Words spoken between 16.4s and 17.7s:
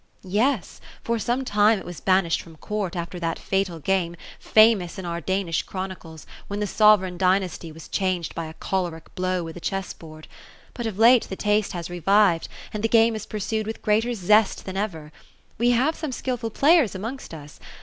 players amongst us.